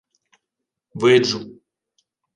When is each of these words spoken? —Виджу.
—Виджу. 1.01 1.39